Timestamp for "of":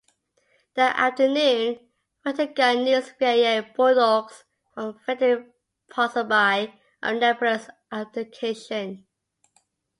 7.03-7.15